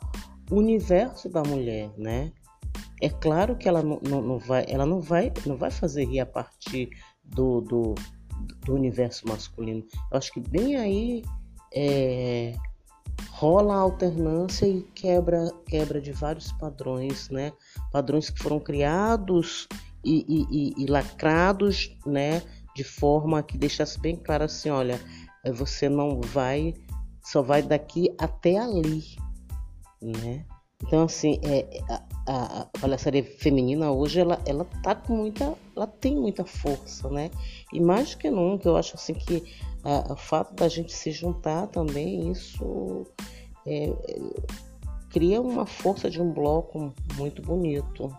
o 0.51 0.57
universo 0.57 1.29
da 1.29 1.43
mulher, 1.43 1.91
né? 1.97 2.33
É 3.01 3.09
claro 3.09 3.57
que 3.57 3.69
ela 3.69 3.83
não, 3.83 4.01
não, 4.03 4.23
não 4.23 4.39
vai, 4.39 4.65
ela 4.69 4.85
não 4.85 5.01
vai, 5.01 5.33
não 5.47 5.57
vai 5.57 5.71
fazer 5.71 6.05
rir 6.05 6.21
a 6.21 6.27
partir 6.27 6.89
do, 7.23 7.61
do, 7.61 7.95
do 8.65 8.75
universo 8.75 9.29
masculino. 9.29 9.85
Eu 10.11 10.19
acho 10.19 10.33
que 10.33 10.41
bem 10.41 10.77
aí 10.77 11.23
é, 11.75 12.55
rola 13.31 13.75
a 13.75 13.81
alternância 13.81 14.67
e 14.67 14.83
quebra, 14.95 15.53
quebra 15.67 16.01
de 16.01 16.13
vários 16.13 16.51
padrões, 16.53 17.29
né? 17.29 17.53
Padrões 17.93 18.31
que 18.31 18.43
foram 18.43 18.59
criados 18.59 19.69
e, 20.05 20.25
e, 20.29 20.47
e, 20.51 20.85
e 20.85 20.87
lacrados, 20.87 21.97
né? 22.07 22.43
De 22.75 22.85
forma 22.85 23.43
que 23.43 23.59
deixasse 23.59 23.99
bem 23.99 24.17
claro 24.17 24.45
assim, 24.45 24.71
olha, 24.71 25.01
eh, 25.45 25.53
você 25.53 25.89
não 25.89 26.21
vai, 26.21 26.75
só 27.23 27.43
vai 27.43 27.63
daqui 27.63 28.15
até 28.19 28.57
ali, 28.59 29.05
né? 30.01 30.45
Então 30.85 31.03
assim, 31.03 31.41
é, 31.43 31.67
a, 32.29 32.61
a 32.61 32.65
palhaçaria 32.81 33.25
feminina 33.25 33.91
hoje 33.91 34.21
ela, 34.21 34.41
ela 34.47 34.65
tá 34.83 34.95
com 34.95 35.17
muita, 35.17 35.55
ela 35.75 35.89
tem 35.89 36.15
muita 36.15 36.45
força, 36.45 37.11
né? 37.11 37.31
E 37.73 37.81
mais 37.81 38.15
que 38.15 38.31
nunca, 38.31 38.69
eu 38.69 38.77
acho 38.77 38.95
assim 38.95 39.15
que 39.15 39.43
o 40.11 40.17
fato 40.17 40.55
da 40.55 40.69
gente 40.69 40.93
se 40.93 41.11
juntar 41.11 41.67
também, 41.69 42.31
isso 42.31 43.07
é, 43.67 43.85
é, 43.87 44.21
cria 45.11 45.41
uma 45.41 45.67
força 45.67 46.11
de 46.11 46.21
um 46.21 46.33
bloco 46.33 46.93
muito 47.17 47.41
bonito, 47.43 48.15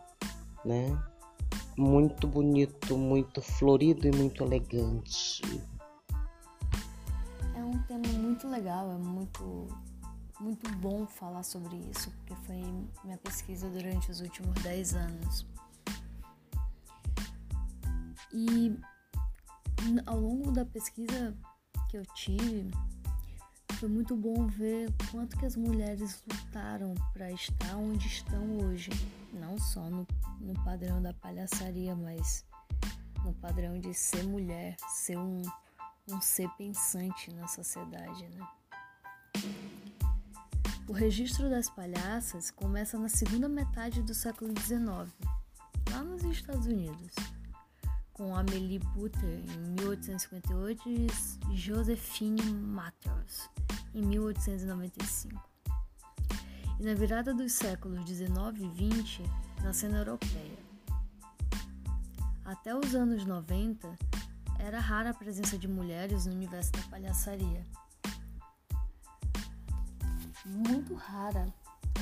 né? 0.65 0.97
Muito 1.79 2.27
bonito, 2.27 2.97
muito 2.97 3.41
florido 3.41 4.07
e 4.07 4.11
muito 4.11 4.43
elegante. 4.43 5.41
É 7.55 7.63
um 7.63 7.81
tema 7.83 8.07
muito 8.19 8.47
legal, 8.47 8.91
é 8.91 8.97
muito 8.97 9.67
muito 10.39 10.69
bom 10.77 11.05
falar 11.05 11.43
sobre 11.43 11.75
isso, 11.91 12.11
porque 12.11 12.33
foi 12.45 12.61
minha 13.03 13.17
pesquisa 13.17 13.69
durante 13.69 14.09
os 14.09 14.21
últimos 14.21 14.53
10 14.61 14.95
anos. 14.95 15.45
E 18.31 18.77
ao 20.05 20.19
longo 20.19 20.51
da 20.51 20.65
pesquisa 20.65 21.35
que 21.89 21.97
eu 21.97 22.05
tive, 22.15 22.71
foi 23.73 23.89
muito 23.89 24.15
bom 24.15 24.47
ver 24.47 24.93
quanto 25.11 25.37
que 25.37 25.45
as 25.45 25.55
mulheres 25.55 26.23
lutaram 26.29 26.93
para 27.13 27.31
estar 27.31 27.75
onde 27.75 28.07
estão 28.07 28.59
hoje, 28.59 28.91
não 29.39 29.57
só 29.57 29.89
no, 29.89 30.05
no 30.39 30.53
padrão 30.63 31.01
da 31.01 31.13
palhaçaria, 31.13 31.95
mas 31.95 32.45
no 33.23 33.33
padrão 33.33 33.79
de 33.79 33.93
ser 33.93 34.23
mulher, 34.23 34.75
ser 34.87 35.17
um, 35.17 35.41
um 36.07 36.21
ser 36.21 36.49
pensante 36.57 37.33
na 37.33 37.47
sociedade, 37.47 38.27
né? 38.29 38.47
O 40.87 40.91
registro 40.91 41.49
das 41.49 41.69
palhaças 41.69 42.51
começa 42.51 42.97
na 42.97 43.09
segunda 43.09 43.47
metade 43.47 44.01
do 44.01 44.13
século 44.13 44.53
XIX, 44.59 45.11
lá 45.91 46.03
nos 46.03 46.23
Estados 46.23 46.65
Unidos 46.65 47.13
com 48.19 48.35
Amélie 48.35 48.81
Potter 48.93 49.23
em 49.23 49.81
1858 49.81 50.89
e 50.89 51.07
Josephine 51.55 52.41
Matthews 52.51 53.49
em 53.95 54.01
1895. 54.01 55.48
E 56.79 56.83
na 56.83 56.93
virada 56.93 57.33
dos 57.33 57.51
séculos 57.51 58.05
19 58.05 58.63
e 58.63 58.69
20 58.69 59.23
na 59.61 59.73
cena 59.73 59.97
europeia. 59.97 60.57
Até 62.45 62.73
os 62.73 62.95
anos 62.95 63.25
90, 63.25 63.97
era 64.57 64.79
rara 64.79 65.09
a 65.09 65.13
presença 65.13 65.57
de 65.57 65.67
mulheres 65.67 66.25
no 66.25 66.33
universo 66.33 66.71
da 66.71 66.81
palhaçaria. 66.83 67.65
Muito 70.45 70.93
rara 70.95 71.53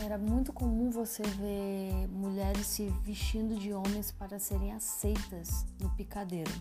era 0.04 0.18
muito 0.18 0.54
comum 0.54 0.92
você 0.92 1.24
ver 1.24 2.08
mulheres 2.10 2.68
se 2.68 2.90
vestindo 3.04 3.60
de 3.60 3.74
homens 3.74 4.12
para 4.12 4.40
serem 4.40 4.72
aceitas 4.74 5.66
no 5.82 5.90
picadeiro. 5.96 6.52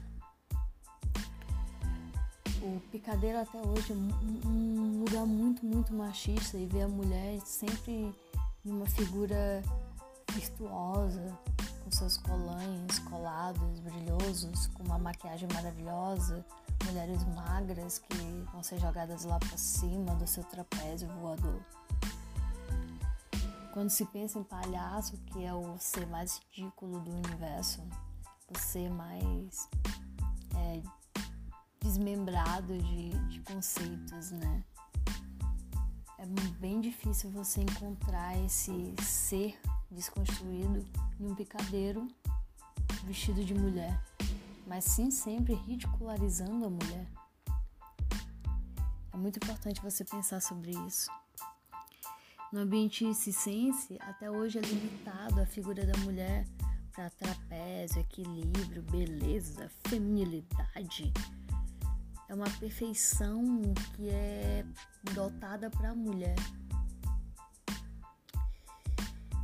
O 2.67 2.81
picadeiro 2.91 3.39
até 3.39 3.59
hoje 3.59 3.93
é 3.93 4.49
um 4.49 5.05
lugar 5.05 5.25
muito, 5.25 5.65
muito 5.65 5.95
machista 5.95 6.59
e 6.59 6.67
ver 6.67 6.83
a 6.83 6.89
mulher 6.89 7.41
sempre 7.43 8.13
em 8.65 8.71
uma 8.71 8.87
figura 8.87 9.63
virtuosa, 10.33 11.39
com 11.85 11.91
seus 11.93 12.17
colãs 12.17 12.99
colados, 13.09 13.79
brilhosos, 13.79 14.67
com 14.75 14.83
uma 14.83 14.99
maquiagem 14.99 15.49
maravilhosa, 15.55 16.45
mulheres 16.87 17.23
magras 17.37 18.01
que 18.01 18.17
vão 18.53 18.65
ser 18.65 18.81
jogadas 18.81 19.25
lá 19.25 19.39
para 19.39 19.57
cima 19.57 20.17
do 20.17 20.27
seu 20.27 20.43
trapézio 20.43 21.09
voador. 21.21 21.61
Quando 23.73 23.91
se 23.91 24.05
pensa 24.07 24.41
em 24.41 24.45
palhaço, 24.45 25.17
que 25.27 25.45
é 25.45 25.55
o 25.55 25.79
ser 25.79 26.07
mais 26.09 26.41
ridículo 26.51 26.99
do 26.99 27.13
universo, 27.13 27.81
o 28.53 28.59
ser 28.59 28.91
mais 28.91 29.69
é, 30.57 30.83
desmembrado 31.87 32.77
de, 32.77 33.11
de 33.29 33.41
conceitos, 33.43 34.33
né? 34.33 34.65
É 36.19 36.27
bem 36.59 36.81
difícil 36.81 37.31
você 37.31 37.61
encontrar 37.61 38.37
esse 38.45 38.93
ser 39.01 39.57
desconstruído 39.89 40.85
em 41.21 41.27
um 41.31 41.35
picadeiro 41.35 42.09
vestido 43.05 43.45
de 43.45 43.55
mulher, 43.55 44.03
mas 44.67 44.83
sim 44.85 45.13
sempre 45.13 45.55
ridicularizando 45.55 46.67
a 46.67 46.71
mulher. 46.71 47.07
É 49.13 49.17
muito 49.17 49.37
importante 49.37 49.81
você 49.81 50.05
pensar 50.05 50.41
sobre 50.41 50.73
isso. 50.89 51.09
No 52.53 52.61
ambiente 52.61 53.15
circense, 53.15 53.97
até 54.01 54.29
hoje 54.29 54.59
é 54.59 54.61
limitado 54.61 55.41
a 55.41 55.47
figura 55.47 55.87
da 55.87 55.97
mulher 56.01 56.47
para 56.93 57.11
trapézio, 57.11 58.01
equilíbrio, 58.01 58.83
beleza, 58.83 59.71
feminilidade. 59.87 61.13
É 62.29 62.35
uma 62.35 62.51
perfeição 62.59 63.63
que 63.95 64.09
é 64.09 64.65
dotada 65.15 65.71
para 65.71 65.91
a 65.91 65.95
mulher. 65.95 66.37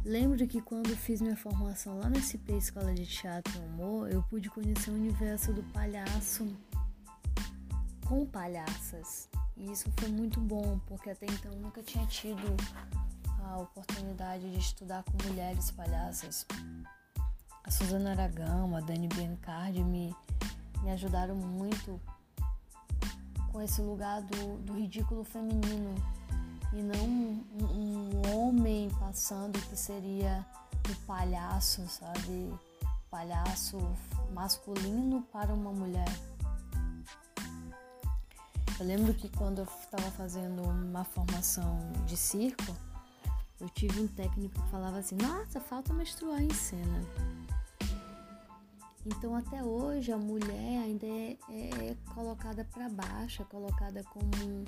Lembro 0.05 0.45
que 0.49 0.61
quando 0.61 0.97
fiz 0.97 1.21
minha 1.21 1.37
formação 1.37 1.99
lá 1.99 2.11
na 2.11 2.19
SP 2.19 2.59
Escola 2.59 2.93
de 2.93 3.07
Teatro 3.07 3.53
e 3.57 3.65
Humor, 3.65 4.11
eu 4.11 4.21
pude 4.25 4.51
conhecer 4.51 4.91
o 4.91 4.95
universo 4.95 5.53
do 5.53 5.63
palhaço 5.73 6.45
com 8.05 8.27
palhaças. 8.27 9.29
E 9.57 9.71
isso 9.71 9.91
foi 9.99 10.09
muito 10.09 10.41
bom, 10.41 10.81
porque 10.87 11.11
até 11.11 11.27
então 11.27 11.53
nunca 11.53 11.83
tinha 11.83 12.05
tido 12.07 12.57
a 13.45 13.59
oportunidade 13.59 14.51
de 14.51 14.59
estudar 14.59 15.05
com 15.05 15.29
mulheres 15.29 15.71
palhaças. 15.71 16.47
A 17.65 17.71
Suzana 17.71 18.11
Aragão, 18.11 18.75
a 18.75 18.81
Dani 18.81 19.07
Biancardi 19.07 19.85
me, 19.85 20.15
me 20.83 20.91
ajudaram 20.91 21.37
muito 21.37 22.01
com 23.53 23.61
esse 23.61 23.83
lugar 23.83 24.23
do, 24.23 24.57
do 24.63 24.73
ridículo 24.73 25.23
feminino 25.23 25.95
e 26.73 26.83
não 26.83 27.05
um, 27.05 27.45
um, 27.63 28.35
homem 28.35 28.91
passando 28.99 29.61
que 29.69 29.77
seria 29.77 30.45
o 30.91 31.07
palhaço, 31.07 31.87
sabe? 31.87 32.53
Palhaço 33.11 33.79
masculino 34.33 35.23
para 35.31 35.53
uma 35.53 35.71
mulher. 35.71 36.09
Eu 38.81 38.87
lembro 38.87 39.13
que 39.13 39.29
quando 39.29 39.59
eu 39.59 39.65
estava 39.65 40.11
fazendo 40.13 40.63
uma 40.63 41.05
formação 41.05 41.79
de 42.07 42.17
circo, 42.17 42.75
eu 43.61 43.69
tive 43.69 44.01
um 44.01 44.09
técnico 44.09 44.61
que 44.61 44.71
falava 44.71 44.99
assim: 44.99 45.17
Nossa, 45.17 45.61
falta 45.61 45.93
menstruar 45.93 46.43
em 46.43 46.53
cena. 46.53 47.07
Então, 49.05 49.35
até 49.35 49.65
hoje, 49.65 50.13
a 50.13 50.19
mulher 50.19 50.83
ainda 50.83 51.07
é, 51.07 51.39
é 51.51 51.97
colocada 52.15 52.65
para 52.65 52.89
baixo, 52.89 53.43
é 53.43 53.45
colocada 53.47 54.05
como, 54.05 54.65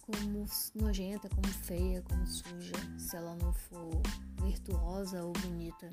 como 0.00 0.46
nojenta, 0.74 1.28
como 1.28 1.46
feia, 1.48 2.00
como 2.02 2.26
suja, 2.26 2.74
se 2.98 3.14
ela 3.14 3.36
não 3.36 3.52
for 3.52 4.00
virtuosa 4.42 5.22
ou 5.22 5.32
bonita. 5.34 5.90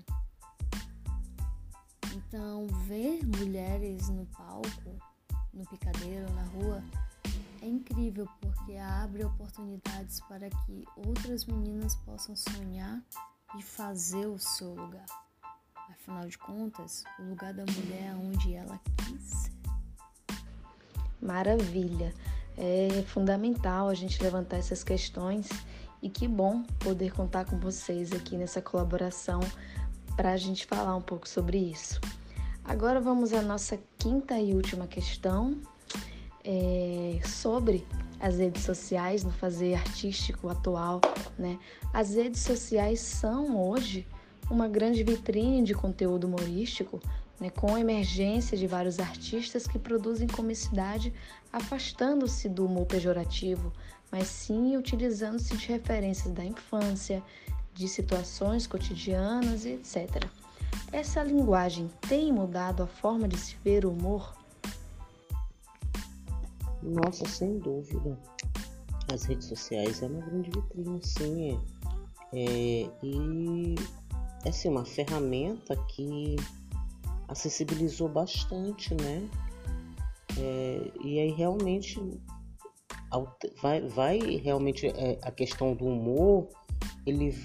Então, 2.16 2.66
ver 2.86 3.26
mulheres 3.26 4.08
no 4.08 4.26
palco, 4.28 4.98
no 5.54 5.66
picadeiro, 5.66 6.32
na 6.34 6.44
rua, 6.44 6.84
é 7.62 7.68
incrível 7.68 8.26
porque 8.40 8.78
abre 8.78 9.26
oportunidades 9.26 10.22
para 10.22 10.50
que 10.50 10.86
outras 10.96 11.46
meninas 11.46 11.96
possam 11.96 12.36
sonhar 12.36 13.04
e 13.58 13.62
fazer 13.62 14.28
o 14.28 14.40
seu 14.40 14.74
lugar. 14.74 15.06
Afinal 15.90 16.28
de 16.28 16.38
contas, 16.38 17.04
o 17.18 17.24
lugar 17.24 17.52
da 17.54 17.64
mulher 17.66 18.12
é 18.12 18.16
onde 18.16 18.54
ela 18.54 18.80
quis. 18.98 19.52
Maravilha! 21.20 22.14
É 22.56 23.04
fundamental 23.08 23.90
a 23.90 23.94
gente 23.94 24.22
levantar 24.22 24.58
essas 24.58 24.84
questões 24.84 25.50
e 26.02 26.10
que 26.10 26.28
bom 26.28 26.64
poder 26.80 27.12
contar 27.14 27.46
com 27.46 27.58
vocês 27.58 28.12
aqui 28.12 28.38
nessa 28.38 28.62
colaboração 28.62 29.40
para 30.16 30.32
a 30.32 30.38
gente 30.38 30.66
falar 30.66 30.96
um 30.96 31.02
pouco 31.02 31.28
sobre 31.28 31.58
isso. 31.58 32.00
Agora 32.64 33.02
vamos 33.02 33.34
à 33.34 33.42
nossa 33.42 33.80
quinta 33.98 34.38
e 34.38 34.54
última 34.54 34.86
questão 34.86 35.60
é, 36.44 37.20
sobre 37.26 37.88
as 38.20 38.38
redes 38.38 38.64
sociais 38.64 39.24
no 39.24 39.32
fazer 39.32 39.74
artístico 39.74 40.50
atual. 40.50 41.02
Né? 41.38 41.58
As 41.94 42.14
redes 42.14 42.42
sociais 42.42 43.00
são 43.00 43.58
hoje 43.60 44.06
uma 44.50 44.68
grande 44.68 45.04
vitrine 45.04 45.64
de 45.64 45.74
conteúdo 45.74 46.26
humorístico, 46.28 47.00
né, 47.40 47.50
com 47.50 47.76
a 47.76 47.80
emergência 47.80 48.58
de 48.58 48.68
vários 48.68 49.00
artistas 49.00 49.68
que 49.68 49.80
produzem 49.80 50.28
comicidade 50.28 51.14
afastando-se 51.52 52.50
do 52.50 52.66
humor 52.66 52.86
pejorativo, 52.86 53.72
mas 54.12 54.28
sim 54.28 54.76
utilizando-se 54.76 55.56
de 55.56 55.68
referências 55.68 56.34
da 56.34 56.44
infância, 56.44 57.24
de 57.74 57.88
situações 57.88 58.68
cotidianas 58.68 59.66
e 59.66 59.70
etc. 59.70 60.26
Essa 60.92 61.24
linguagem 61.24 61.90
tem 62.08 62.32
mudado 62.34 62.84
a 62.84 62.88
forma 62.88 63.28
de 63.28 63.38
se 63.38 63.56
ver 63.64 63.86
o 63.86 63.92
humor? 63.92 64.36
Nossa, 66.82 67.26
sem 67.28 67.60
dúvida. 67.60 68.18
As 69.14 69.24
redes 69.26 69.48
sociais 69.48 70.02
é 70.02 70.08
uma 70.08 70.22
grande 70.22 70.50
vitrine, 70.50 71.00
sim. 71.04 71.52
É, 71.52 71.60
é, 72.32 72.90
e 73.04 73.76
é 74.46 74.50
assim, 74.50 74.70
uma 74.70 74.86
ferramenta 74.86 75.76
que 75.88 76.36
acessibilizou 77.28 78.08
bastante, 78.10 78.94
né? 78.96 79.30
É, 80.38 80.92
e 81.04 81.20
aí 81.20 81.32
realmente 81.32 82.00
vai, 83.62 83.82
vai 83.82 84.20
realmente 84.20 84.88
é, 84.88 85.20
a 85.22 85.32
questão 85.32 85.76
do 85.76 85.86
humor, 85.86 86.48
ele 87.06 87.36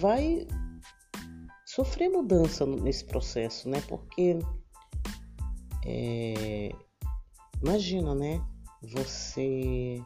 vai 0.00 0.46
sofrer 1.66 2.08
mudança 2.08 2.64
nesse 2.66 3.04
processo, 3.04 3.68
né? 3.68 3.80
Porque 3.88 4.38
é, 5.84 6.70
imagina, 7.62 8.14
né? 8.14 8.44
Você 8.82 10.02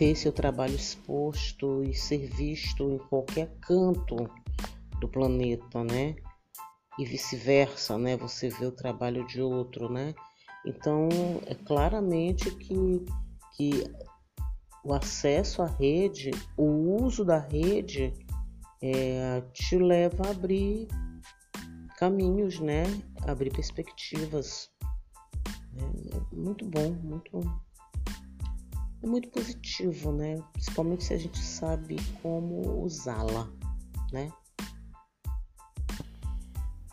ter 0.00 0.16
seu 0.16 0.32
trabalho 0.32 0.74
exposto 0.74 1.84
e 1.84 1.92
ser 1.92 2.26
visto 2.26 2.90
em 2.90 2.96
qualquer 2.96 3.54
canto 3.60 4.16
do 4.98 5.06
planeta, 5.06 5.84
né? 5.84 6.16
E 6.98 7.04
vice-versa, 7.04 7.98
né? 7.98 8.16
Você 8.16 8.48
vê 8.48 8.64
o 8.64 8.72
trabalho 8.72 9.26
de 9.26 9.42
outro, 9.42 9.92
né? 9.92 10.14
Então, 10.64 11.06
é 11.44 11.54
claramente 11.54 12.50
que, 12.50 13.04
que 13.54 13.84
o 14.82 14.94
acesso 14.94 15.60
à 15.60 15.66
rede, 15.66 16.30
o 16.56 17.02
uso 17.04 17.22
da 17.22 17.38
rede, 17.38 18.14
é, 18.82 19.42
te 19.52 19.76
leva 19.76 20.28
a 20.28 20.30
abrir 20.30 20.88
caminhos, 21.98 22.58
né? 22.58 22.84
Abrir 23.28 23.52
perspectivas. 23.52 24.70
É 25.76 26.34
muito 26.34 26.64
bom, 26.64 26.90
muito 27.02 27.38
é 29.02 29.06
muito 29.06 29.28
positivo, 29.30 30.12
né? 30.12 30.42
Principalmente 30.52 31.04
se 31.04 31.14
a 31.14 31.18
gente 31.18 31.38
sabe 31.38 31.96
como 32.22 32.82
usá-la, 32.82 33.48
né? 34.12 34.32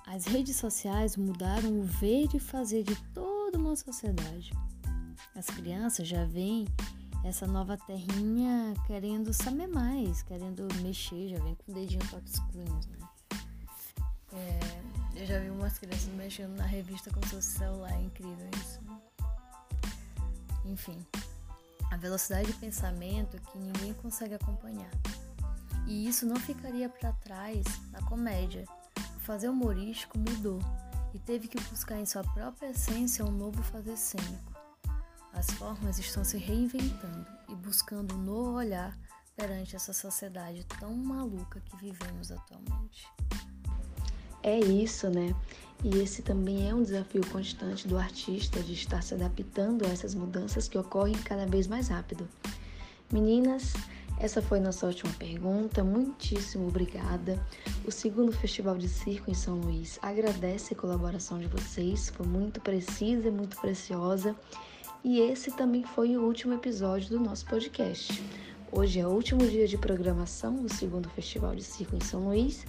As 0.05 0.25
redes 0.25 0.55
sociais 0.55 1.17
mudaram 1.17 1.79
o 1.79 1.83
ver 1.83 2.29
e 2.33 2.39
fazer 2.39 2.83
de 2.83 2.95
toda 3.13 3.57
uma 3.57 3.75
sociedade. 3.75 4.51
As 5.35 5.47
crianças 5.47 6.07
já 6.07 6.23
veem 6.25 6.65
essa 7.23 7.45
nova 7.45 7.77
terrinha 7.77 8.73
querendo 8.85 9.33
saber 9.33 9.67
mais, 9.67 10.23
querendo 10.23 10.67
mexer, 10.81 11.27
já 11.27 11.39
vem 11.43 11.55
com 11.55 11.71
o 11.71 11.75
dedinho 11.75 12.07
touchscreens, 12.09 12.87
né? 12.87 12.97
É, 14.33 15.21
eu 15.21 15.25
já 15.25 15.39
vi 15.39 15.49
umas 15.49 15.77
crianças 15.77 16.07
mexendo 16.13 16.55
na 16.55 16.65
revista 16.65 17.11
com 17.11 17.21
seu 17.27 17.41
celular, 17.41 17.91
é 17.91 18.01
incrível 18.01 18.49
isso. 18.55 18.79
Enfim, 20.65 20.97
a 21.91 21.97
velocidade 21.97 22.47
de 22.47 22.53
pensamento 22.53 23.41
que 23.41 23.57
ninguém 23.57 23.93
consegue 23.93 24.33
acompanhar. 24.33 24.91
E 25.87 26.07
isso 26.07 26.25
não 26.25 26.35
ficaria 26.35 26.89
para 26.89 27.13
trás 27.13 27.63
na 27.91 28.01
comédia. 28.03 28.65
O 29.15 29.19
fazer 29.19 29.49
humorístico 29.49 30.17
mudou 30.19 30.59
e 31.13 31.19
teve 31.19 31.47
que 31.47 31.59
buscar 31.69 31.99
em 31.99 32.05
sua 32.05 32.23
própria 32.23 32.71
essência 32.71 33.25
um 33.25 33.31
novo 33.31 33.63
fazer 33.63 33.95
cênico. 33.97 34.53
As 35.33 35.49
formas 35.51 35.97
estão 35.99 36.23
se 36.23 36.37
reinventando 36.37 37.25
e 37.47 37.55
buscando 37.55 38.15
um 38.15 38.21
novo 38.21 38.57
olhar 38.57 38.97
perante 39.35 39.75
essa 39.75 39.93
sociedade 39.93 40.65
tão 40.79 40.93
maluca 40.95 41.61
que 41.61 41.77
vivemos 41.77 42.31
atualmente. 42.31 43.07
É 44.43 44.59
isso, 44.59 45.09
né? 45.09 45.35
E 45.83 45.99
esse 45.99 46.21
também 46.21 46.69
é 46.69 46.73
um 46.73 46.81
desafio 46.81 47.25
constante 47.27 47.87
do 47.87 47.97
artista 47.97 48.61
de 48.61 48.73
estar 48.73 49.01
se 49.03 49.13
adaptando 49.13 49.85
a 49.85 49.89
essas 49.89 50.15
mudanças 50.15 50.67
que 50.67 50.77
ocorrem 50.77 51.15
cada 51.15 51.45
vez 51.45 51.67
mais 51.67 51.89
rápido. 51.89 52.27
Meninas, 53.11 53.73
essa 54.19 54.41
foi 54.41 54.59
nossa 54.59 54.87
última 54.87 55.13
pergunta. 55.13 55.83
Muitíssimo 55.83 56.67
obrigada. 56.67 57.39
O 57.85 57.91
segundo 57.91 58.31
Festival 58.31 58.75
de 58.77 58.89
Circo 58.89 59.29
em 59.29 59.35
São 59.35 59.59
Luís 59.59 59.99
agradece 60.01 60.73
a 60.73 60.77
colaboração 60.77 61.37
de 61.37 61.45
vocês, 61.45 62.09
foi 62.09 62.25
muito 62.25 62.59
precisa 62.59 63.27
e 63.27 63.31
muito 63.31 63.55
preciosa. 63.61 64.35
E 65.03 65.19
esse 65.19 65.51
também 65.51 65.83
foi 65.83 66.17
o 66.17 66.23
último 66.23 66.55
episódio 66.55 67.09
do 67.09 67.19
nosso 67.19 67.45
podcast. 67.45 68.21
Hoje 68.71 68.99
é 68.99 69.07
o 69.07 69.11
último 69.11 69.47
dia 69.47 69.67
de 69.67 69.77
programação 69.77 70.55
do 70.55 70.73
segundo 70.73 71.07
Festival 71.09 71.55
de 71.55 71.63
Circo 71.63 71.95
em 71.95 72.01
São 72.01 72.25
Luís, 72.27 72.65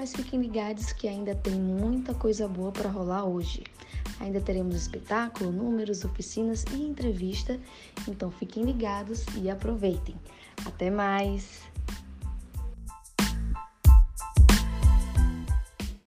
mas 0.00 0.14
fiquem 0.14 0.40
ligados 0.40 0.94
que 0.94 1.06
ainda 1.06 1.34
tem 1.34 1.52
muita 1.52 2.14
coisa 2.14 2.48
boa 2.48 2.72
para 2.72 2.88
rolar 2.88 3.26
hoje. 3.26 3.64
Ainda 4.18 4.40
teremos 4.40 4.74
espetáculo, 4.74 5.52
números, 5.52 6.06
oficinas 6.06 6.64
e 6.72 6.76
entrevista, 6.76 7.60
então 8.08 8.30
fiquem 8.30 8.64
ligados 8.64 9.26
e 9.36 9.50
aproveitem. 9.50 10.16
Até 10.64 10.90
mais! 10.90 11.69